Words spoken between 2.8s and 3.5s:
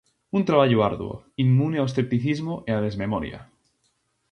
desmemoria.